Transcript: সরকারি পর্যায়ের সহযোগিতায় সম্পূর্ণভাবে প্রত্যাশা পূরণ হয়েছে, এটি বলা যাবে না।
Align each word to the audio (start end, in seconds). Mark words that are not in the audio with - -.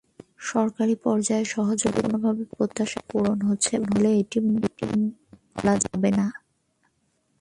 সরকারি 0.49 0.95
পর্যায়ের 1.05 1.47
সহযোগিতায় 1.47 1.93
সম্পূর্ণভাবে 1.93 2.43
প্রত্যাশা 2.53 2.99
পূরণ 3.09 3.37
হয়েছে, 3.47 3.73
এটি 4.21 4.37
বলা 5.55 5.73
যাবে 5.83 6.09
না। 6.19 6.27